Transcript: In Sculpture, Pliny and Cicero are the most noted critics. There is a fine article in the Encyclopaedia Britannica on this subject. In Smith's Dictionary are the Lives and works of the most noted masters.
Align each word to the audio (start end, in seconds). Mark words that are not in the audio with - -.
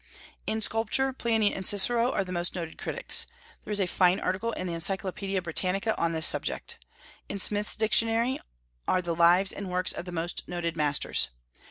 In 0.47 0.61
Sculpture, 0.61 1.13
Pliny 1.13 1.53
and 1.53 1.63
Cicero 1.63 2.11
are 2.11 2.23
the 2.23 2.31
most 2.31 2.55
noted 2.55 2.79
critics. 2.79 3.27
There 3.63 3.71
is 3.71 3.79
a 3.79 3.85
fine 3.85 4.19
article 4.19 4.51
in 4.53 4.65
the 4.65 4.73
Encyclopaedia 4.73 5.39
Britannica 5.43 5.95
on 5.95 6.11
this 6.11 6.25
subject. 6.25 6.79
In 7.29 7.37
Smith's 7.37 7.75
Dictionary 7.75 8.39
are 8.87 9.03
the 9.03 9.13
Lives 9.13 9.51
and 9.51 9.69
works 9.69 9.93
of 9.93 10.05
the 10.05 10.11
most 10.11 10.47
noted 10.47 10.75
masters. 10.75 11.29